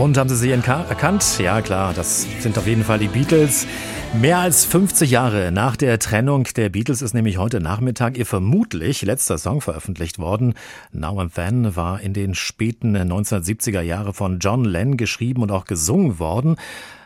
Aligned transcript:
Und 0.00 0.16
haben 0.16 0.30
Sie 0.30 0.36
sie 0.36 0.50
erkannt? 0.50 1.38
Ja, 1.40 1.60
klar, 1.60 1.92
das 1.92 2.26
sind 2.40 2.56
auf 2.56 2.66
jeden 2.66 2.84
Fall 2.84 2.98
die 2.98 3.08
Beatles. 3.08 3.66
Mehr 4.14 4.38
als 4.38 4.64
50 4.64 5.10
Jahre 5.10 5.52
nach 5.52 5.76
der 5.76 5.98
Trennung 5.98 6.44
der 6.56 6.70
Beatles 6.70 7.02
ist 7.02 7.12
nämlich 7.12 7.36
heute 7.36 7.60
Nachmittag 7.60 8.16
ihr 8.16 8.24
vermutlich 8.24 9.02
letzter 9.02 9.36
Song 9.36 9.60
veröffentlicht 9.60 10.18
worden. 10.18 10.54
Now 10.90 11.20
and 11.20 11.34
Then 11.34 11.76
war 11.76 12.00
in 12.00 12.14
den 12.14 12.34
späten 12.34 12.96
1970er 12.96 13.82
Jahre 13.82 14.14
von 14.14 14.38
John 14.38 14.64
Lennon 14.64 14.96
geschrieben 14.96 15.42
und 15.42 15.50
auch 15.50 15.66
gesungen 15.66 16.18
worden. 16.18 16.56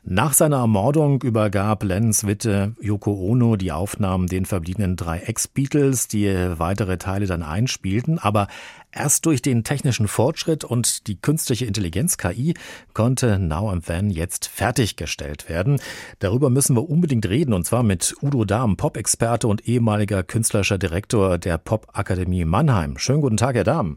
Nach 0.07 0.35
seiner 0.35 0.59
Ermordung 0.59 1.23
übergab 1.23 1.83
Lennons 1.83 2.27
Witte 2.27 2.75
Yoko 2.79 3.15
Ono 3.15 3.57
die 3.57 3.73
Aufnahmen 3.73 4.27
den 4.27 4.45
verbliebenen 4.45 4.97
drei 4.97 5.21
Ex-Beatles, 5.21 6.09
die 6.09 6.29
weitere 6.59 6.99
Teile 6.99 7.25
dann 7.25 7.43
einspielten. 7.43 8.19
Aber 8.19 8.49
erst 8.93 9.25
durch 9.25 9.41
den 9.41 9.65
technischen 9.65 10.07
Fortschritt 10.07 10.63
und 10.63 11.07
die 11.07 11.19
künstliche 11.19 11.65
Intelligenz 11.65 12.19
KI 12.19 12.53
konnte 12.93 13.39
Now 13.39 13.71
and 13.71 13.87
Then 13.87 14.11
jetzt 14.11 14.47
fertiggestellt 14.47 15.49
werden. 15.49 15.81
Darüber 16.19 16.51
müssen 16.51 16.77
wir 16.77 16.87
unbedingt 16.87 17.27
reden 17.27 17.55
und 17.55 17.65
zwar 17.65 17.83
mit 17.83 18.15
Udo 18.21 18.45
Dahm, 18.45 18.77
Pop-Experte 18.77 19.49
und 19.49 19.67
ehemaliger 19.67 20.23
künstlerischer 20.23 20.77
Direktor 20.77 21.39
der 21.39 21.57
Pop-Akademie 21.57 22.45
Mannheim. 22.45 22.99
Schönen 22.99 23.23
guten 23.23 23.39
Tag, 23.39 23.55
Herr 23.55 23.65
Dahm. 23.65 23.97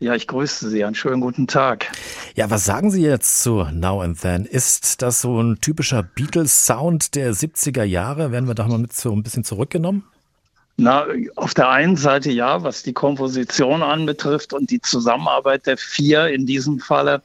Ja, 0.00 0.14
ich 0.14 0.26
grüße 0.28 0.70
Sie. 0.70 0.84
Einen 0.84 0.94
schönen 0.94 1.20
guten 1.20 1.48
Tag. 1.48 1.90
Ja, 2.38 2.48
was 2.50 2.64
sagen 2.64 2.92
Sie 2.92 3.02
jetzt 3.02 3.42
zu 3.42 3.64
Now 3.72 4.00
and 4.00 4.20
Then? 4.20 4.44
Ist 4.44 5.02
das 5.02 5.22
so 5.22 5.42
ein 5.42 5.60
typischer 5.60 6.04
Beatles-Sound 6.04 7.16
der 7.16 7.34
70er 7.34 7.82
Jahre? 7.82 8.30
Werden 8.30 8.46
wir 8.46 8.54
da 8.54 8.68
mal 8.68 8.78
mit 8.78 8.92
so 8.92 9.10
ein 9.10 9.24
bisschen 9.24 9.42
zurückgenommen? 9.42 10.04
Na, 10.76 11.04
auf 11.34 11.54
der 11.54 11.68
einen 11.68 11.96
Seite 11.96 12.30
ja, 12.30 12.62
was 12.62 12.84
die 12.84 12.92
Komposition 12.92 13.82
anbetrifft 13.82 14.52
und 14.52 14.70
die 14.70 14.80
Zusammenarbeit 14.80 15.66
der 15.66 15.76
vier 15.78 16.28
in 16.28 16.46
diesem 16.46 16.78
Falle, 16.78 17.22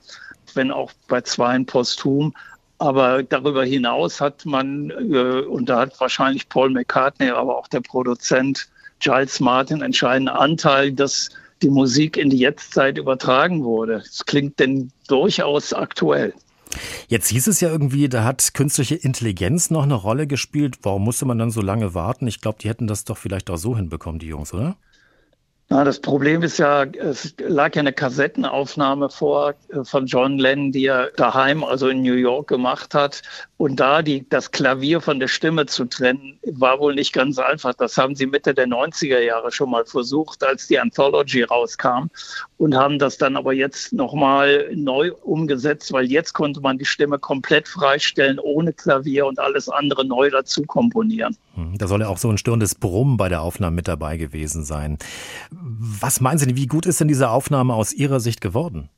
wenn 0.55 0.72
auch 0.72 0.92
bei 1.08 1.22
zweien 1.22 1.67
posthum. 1.67 2.33
Aber 2.80 3.22
darüber 3.22 3.64
hinaus 3.64 4.20
hat 4.20 4.48
man, 4.48 4.89
äh, 4.89 5.44
und 5.44 5.70
da 5.70 5.81
hat 5.81 6.00
wahrscheinlich 6.02 6.50
Paul 6.50 6.72
McCartney, 6.72 7.30
aber 7.30 7.55
auch 7.55 7.67
der 7.67 7.81
Produzent 7.81 8.67
Giles 9.00 9.39
Martin 9.39 9.83
entscheidenden 9.83 10.33
Anteil, 10.36 10.92
dass 10.92 11.30
die 11.64 11.69
Musik 11.69 12.17
in 12.17 12.30
die 12.30 12.38
Jetztzeit 12.38 12.97
übertragen 12.97 13.64
wurde. 13.64 14.03
Es 14.06 14.25
klingt 14.25 14.59
denn 14.59 14.92
durchaus 15.08 15.73
aktuell. 15.73 16.33
Jetzt 17.08 17.30
hieß 17.30 17.47
es 17.47 17.61
ja 17.61 17.70
irgendwie, 17.70 18.09
da 18.09 18.23
hat 18.23 18.53
künstliche 18.53 18.95
Intelligenz 18.95 19.70
noch 19.70 19.83
eine 19.83 19.94
Rolle 19.94 20.28
gespielt. 20.28 20.80
Warum 20.81 21.03
musste 21.03 21.25
man 21.25 21.38
dann 21.38 21.52
so 21.52 21.61
lange 21.61 21.94
warten? 21.94 22.28
Ich 22.28 22.42
glaube, 22.42 22.58
die 22.61 22.70
hätten 22.70 22.88
das 22.88 23.03
doch 23.03 23.17
vielleicht 23.17 23.50
auch 23.50 23.58
so 23.58 23.75
hinbekommen, 23.75 24.20
die 24.20 24.28
Jungs, 24.28 24.53
oder? 24.53 24.75
Na, 25.69 25.83
das 25.83 26.02
Problem 26.02 26.44
ist 26.44 26.59
ja, 26.59 26.83
es 26.83 27.33
lag 27.39 27.73
ja 27.75 27.80
eine 27.80 27.94
Kassettenaufnahme 27.94 29.09
vor 29.09 29.56
äh, 29.70 29.83
von 29.83 30.05
John 30.05 30.38
Lennon, 30.38 30.72
die 30.72 30.86
er 30.86 31.11
daheim, 31.16 31.64
also 31.64 31.88
in 31.88 32.02
New 32.02 32.14
York 32.14 32.47
gemacht 32.47 32.94
hat. 32.94 33.22
Und 33.58 33.80
da 33.80 34.02
die, 34.02 34.28
das 34.30 34.52
Klavier 34.52 35.00
von 35.00 35.20
der 35.20 35.30
Stimme 35.30 35.66
zu 35.66 35.86
trennen, 35.86 36.38
war 36.44 36.80
wohl 36.80 36.95
nicht 36.95 37.14
ganz 37.14 37.39
einfach. 37.39 37.73
Das 37.73 37.97
haben 37.97 38.14
sie 38.16 38.25
Mitte 38.25 38.53
der 38.53 38.67
90er 38.67 39.20
Jahre 39.20 39.52
schon 39.52 39.72
mal 39.72 39.86
versucht, 39.86 40.44
als 40.44 40.67
die 40.67 40.78
Anthology 40.78 41.44
rauskam 41.44 42.09
und 42.58 42.75
haben 42.75 43.00
das 43.00 43.17
dann 43.17 43.38
aber 43.38 43.53
jetzt 43.53 43.94
nochmal 43.94 44.70
neu 44.75 45.14
umgesetzt, 45.14 45.92
weil 45.94 46.05
jetzt 46.05 46.33
konnte 46.33 46.59
man 46.61 46.77
die 46.77 46.86
Stimme 46.86 47.20
komplett 47.20 47.67
freistellen, 47.67 48.38
ohne 48.38 48.73
Klavier 48.73 49.25
und 49.25 49.39
alles 49.39 49.70
andere 49.70 50.05
neu 50.05 50.30
dazu 50.30 50.64
komponieren. 50.64 51.38
Hm, 51.55 51.77
da 51.77 51.87
soll 51.87 52.01
ja 52.01 52.07
auch 52.07 52.17
so 52.17 52.29
ein 52.29 52.37
störendes 52.37 52.75
Brummen 52.75 53.17
bei 53.17 53.29
der 53.29 53.41
Aufnahme 53.41 53.75
mit 53.75 53.87
dabei 53.87 54.17
gewesen 54.17 54.64
sein. 54.64 54.97
Was 55.52 56.21
meinen 56.21 56.37
Sie, 56.37 56.55
wie 56.55 56.67
gut 56.67 56.86
ist 56.86 56.99
denn 56.99 57.08
diese 57.08 57.30
Aufnahme 57.30 57.73
aus 57.73 57.93
Ihrer 57.93 58.19
Sicht 58.19 58.41
geworden? 58.41 58.89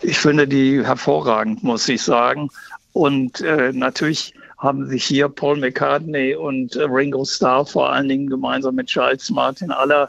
Ich 0.00 0.18
finde 0.18 0.48
die 0.48 0.84
hervorragend, 0.84 1.62
muss 1.62 1.88
ich 1.88 2.02
sagen. 2.02 2.48
Und 2.92 3.40
äh, 3.40 3.72
natürlich 3.72 4.34
haben 4.58 4.88
sich 4.88 5.04
hier 5.04 5.28
Paul 5.28 5.58
McCartney 5.58 6.34
und 6.34 6.74
äh, 6.76 6.82
Ringo 6.82 7.24
Starr 7.24 7.66
vor 7.66 7.92
allen 7.92 8.08
Dingen 8.08 8.28
gemeinsam 8.28 8.74
mit 8.74 8.88
Charles 8.88 9.30
Martin 9.30 9.70
aller 9.70 10.08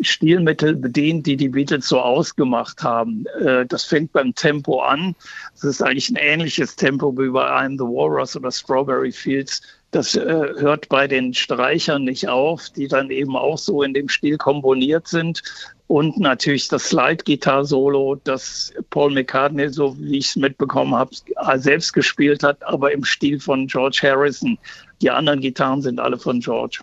Stilmittel 0.00 0.76
bedient, 0.76 1.26
die 1.26 1.36
die 1.36 1.48
Beatles 1.48 1.88
so 1.88 1.98
ausgemacht 2.00 2.82
haben. 2.82 3.24
Äh, 3.40 3.64
das 3.64 3.84
fängt 3.84 4.12
beim 4.12 4.34
Tempo 4.34 4.80
an. 4.80 5.14
Es 5.54 5.64
ist 5.64 5.82
eigentlich 5.82 6.10
ein 6.10 6.16
ähnliches 6.16 6.76
Tempo 6.76 7.16
wie 7.16 7.30
bei 7.30 7.48
I'm 7.48 7.78
the 7.78 7.84
Walrus 7.84 8.36
oder 8.36 8.50
Strawberry 8.50 9.12
Fields 9.12 9.62
das 9.96 10.14
äh, 10.14 10.24
hört 10.24 10.90
bei 10.90 11.08
den 11.08 11.32
Streichern 11.32 12.04
nicht 12.04 12.28
auf, 12.28 12.68
die 12.68 12.86
dann 12.86 13.10
eben 13.10 13.34
auch 13.34 13.56
so 13.56 13.82
in 13.82 13.94
dem 13.94 14.10
Stil 14.10 14.36
komponiert 14.36 15.08
sind. 15.08 15.42
Und 15.86 16.18
natürlich 16.18 16.68
das 16.68 16.90
Slide-Gitarre-Solo, 16.90 18.16
das 18.24 18.74
Paul 18.90 19.12
McCartney, 19.12 19.70
so 19.70 19.96
wie 19.98 20.18
ich 20.18 20.26
es 20.26 20.36
mitbekommen 20.36 20.94
habe, 20.94 21.14
selbst 21.54 21.92
gespielt 21.92 22.42
hat, 22.42 22.62
aber 22.64 22.92
im 22.92 23.04
Stil 23.04 23.40
von 23.40 23.68
George 23.68 24.00
Harrison. 24.02 24.58
Die 25.00 25.10
anderen 25.10 25.40
Gitarren 25.40 25.80
sind 25.80 25.98
alle 25.98 26.18
von 26.18 26.40
George. 26.40 26.80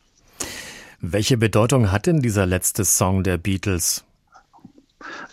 Welche 0.99 1.37
Bedeutung 1.37 1.91
hat 1.91 2.07
denn 2.07 2.21
dieser 2.21 2.45
letzte 2.45 2.85
Song 2.85 3.23
der 3.23 3.37
Beatles? 3.37 4.03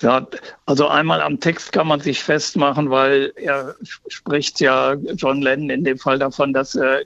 Ja, 0.00 0.26
also 0.66 0.88
einmal 0.88 1.22
am 1.22 1.40
Text 1.40 1.72
kann 1.72 1.86
man 1.86 2.00
sich 2.00 2.22
festmachen, 2.22 2.90
weil 2.90 3.32
er 3.36 3.76
spricht 4.08 4.60
ja 4.60 4.94
John 5.14 5.40
Lennon 5.40 5.70
in 5.70 5.84
dem 5.84 5.96
Fall 5.96 6.18
davon, 6.18 6.52
dass 6.52 6.74
er 6.74 7.02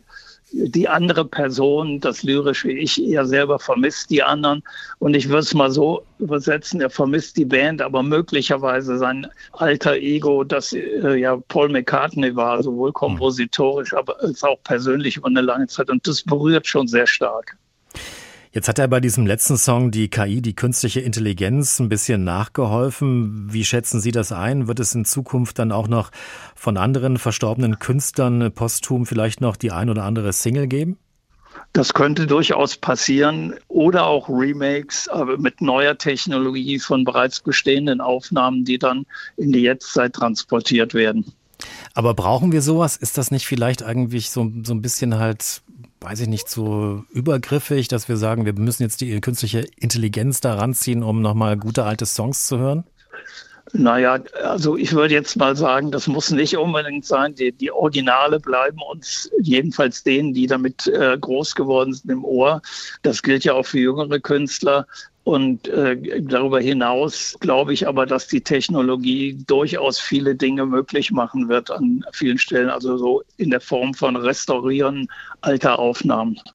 die 0.55 0.89
andere 0.89 1.25
Person, 1.25 2.01
das 2.01 2.23
lyrische 2.23 2.71
Ich, 2.71 3.03
eher 3.03 3.27
selber 3.27 3.59
vermisst 3.59 4.11
die 4.11 4.23
anderen. 4.23 4.63
Und 4.99 5.15
ich 5.15 5.29
würde 5.29 5.41
es 5.41 5.55
mal 5.55 5.71
so 5.71 6.05
übersetzen, 6.19 6.81
er 6.81 6.91
vermisst 6.91 7.37
die 7.37 7.45
Band, 7.45 7.83
aber 7.83 8.03
möglicherweise 8.03 8.97
sein 8.99 9.27
alter 9.53 9.97
Ego, 9.97 10.45
das 10.45 10.73
äh, 10.73 11.17
ja 11.17 11.37
Paul 11.49 11.69
McCartney 11.69 12.35
war, 12.37 12.63
sowohl 12.63 12.93
kompositorisch, 12.93 13.93
aber 13.95 14.21
als 14.21 14.45
auch 14.45 14.63
persönlich 14.63 15.17
über 15.17 15.29
eine 15.29 15.41
lange 15.41 15.67
Zeit. 15.67 15.91
Und 15.91 16.07
das 16.07 16.23
berührt 16.23 16.67
schon 16.67 16.87
sehr 16.87 17.07
stark. 17.07 17.57
Jetzt 18.55 18.69
hat 18.69 18.79
er 18.79 18.87
bei 18.87 19.01
diesem 19.01 19.27
letzten 19.27 19.57
Song 19.57 19.91
die 19.91 20.09
KI, 20.09 20.41
die 20.41 20.55
künstliche 20.55 21.01
Intelligenz, 21.01 21.81
ein 21.81 21.89
bisschen 21.89 22.23
nachgeholfen. 22.23 23.53
Wie 23.53 23.65
schätzen 23.65 24.01
Sie 24.01 24.13
das 24.13 24.31
ein? 24.31 24.69
Wird 24.69 24.79
es 24.79 24.95
in 24.95 25.05
Zukunft 25.05 25.59
dann 25.59 25.73
auch 25.73 25.89
noch 25.89 26.13
von 26.55 26.77
anderen 26.77 27.19
verstorbenen 27.19 27.81
Künstlern 27.81 28.53
posthum 28.53 29.07
vielleicht 29.07 29.41
noch 29.41 29.57
die 29.57 29.73
ein 29.73 29.91
oder 29.91 30.05
andere 30.05 30.33
Single 30.33 30.69
geben? 30.69 30.99
Das 31.73 31.95
könnte 31.95 32.29
durchaus 32.29 32.77
passieren 32.77 33.55
oder 33.67 34.07
auch 34.07 34.29
Remakes, 34.29 35.09
aber 35.09 35.37
mit 35.37 35.61
neuer 35.61 35.99
Technologie 35.99 36.79
von 36.79 37.03
bereits 37.03 37.41
bestehenden 37.41 38.01
Aufnahmen, 38.01 38.65
die 38.65 38.79
dann 38.79 39.05
in 39.37 39.51
die 39.51 39.63
Jetztzeit 39.63 40.13
transportiert 40.13 40.95
werden. 40.95 41.25
Aber 41.93 42.15
brauchen 42.15 42.53
wir 42.53 42.63
sowas? 42.63 42.97
Ist 42.97 43.19
das 43.19 43.33
nicht 43.33 43.47
vielleicht 43.47 43.83
eigentlich 43.83 44.31
so, 44.31 44.49
so 44.63 44.75
ein 44.75 44.83
bisschen 44.83 45.19
halt 45.19 45.63
weiß 46.05 46.21
ich 46.21 46.29
nicht, 46.29 46.49
so 46.49 47.05
übergriffig, 47.11 47.89
dass 47.89 48.09
wir 48.09 48.17
sagen, 48.17 48.45
wir 48.45 48.53
müssen 48.53 48.83
jetzt 48.83 49.01
die 49.01 49.21
künstliche 49.21 49.61
Intelligenz 49.77 50.41
da 50.41 50.55
ranziehen, 50.55 51.03
um 51.03 51.23
nochmal 51.23 51.57
gute 51.57 51.85
alte 51.85 52.07
Songs 52.07 52.47
zu 52.47 52.59
hören? 52.59 52.85
Naja, 53.77 54.21
also 54.45 54.77
ich 54.77 54.93
würde 54.93 55.15
jetzt 55.15 55.37
mal 55.37 55.57
sagen, 55.57 55.91
das 55.91 56.07
muss 56.07 56.31
nicht 56.31 56.57
unbedingt 56.57 57.05
sein. 57.05 57.35
Die, 57.35 57.51
die 57.51 57.73
Originale 57.73 58.39
bleiben 58.39 58.79
uns, 58.89 59.29
jedenfalls 59.41 60.05
denen, 60.05 60.33
die 60.33 60.47
damit 60.47 60.87
äh, 60.87 61.19
groß 61.21 61.57
geworden 61.57 61.93
sind, 61.93 62.09
im 62.09 62.25
Ohr. 62.25 62.63
Das 63.03 63.21
gilt 63.21 63.43
ja 63.43 63.55
auch 63.55 63.67
für 63.67 63.81
jüngere 63.81 64.21
Künstler. 64.21 64.87
Und 65.25 65.67
äh, 65.67 66.23
darüber 66.23 66.61
hinaus 66.61 67.37
glaube 67.41 67.73
ich 67.73 67.89
aber, 67.89 68.07
dass 68.07 68.29
die 68.29 68.43
Technologie 68.43 69.43
durchaus 69.47 69.99
viele 69.99 70.37
Dinge 70.37 70.67
möglich 70.67 71.11
machen 71.11 71.49
wird 71.49 71.71
an 71.73 72.05
vielen 72.13 72.39
Stellen, 72.39 72.71
also 72.71 72.97
so 72.97 73.23
in 73.39 73.51
der 73.51 73.61
Form 73.61 73.93
von 73.95 74.15
Restaurieren 74.15 75.09
alter 75.41 75.81
Aufnahmen. 75.81 76.39